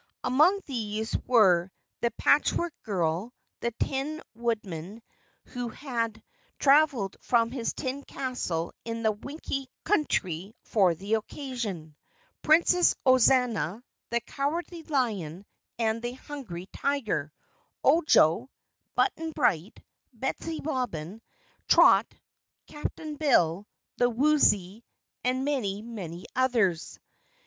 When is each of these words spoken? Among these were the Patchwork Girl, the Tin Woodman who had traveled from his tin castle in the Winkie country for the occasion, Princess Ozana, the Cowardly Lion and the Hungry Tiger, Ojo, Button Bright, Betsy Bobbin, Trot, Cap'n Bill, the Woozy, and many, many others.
Among 0.23 0.61
these 0.65 1.15
were 1.27 1.69
the 1.99 2.09
Patchwork 2.09 2.73
Girl, 2.81 3.35
the 3.59 3.69
Tin 3.79 4.19
Woodman 4.33 5.03
who 5.49 5.69
had 5.69 6.23
traveled 6.57 7.15
from 7.21 7.51
his 7.51 7.73
tin 7.73 8.03
castle 8.03 8.73
in 8.83 9.03
the 9.03 9.11
Winkie 9.11 9.69
country 9.83 10.55
for 10.63 10.95
the 10.95 11.13
occasion, 11.13 11.95
Princess 12.41 12.95
Ozana, 13.05 13.83
the 14.09 14.21
Cowardly 14.21 14.81
Lion 14.81 15.45
and 15.77 16.01
the 16.01 16.13
Hungry 16.13 16.65
Tiger, 16.73 17.31
Ojo, 17.83 18.49
Button 18.95 19.31
Bright, 19.33 19.83
Betsy 20.13 20.61
Bobbin, 20.61 21.21
Trot, 21.67 22.07
Cap'n 22.65 23.17
Bill, 23.17 23.67
the 23.97 24.09
Woozy, 24.09 24.83
and 25.23 25.45
many, 25.45 25.83
many 25.83 26.25
others. 26.35 26.99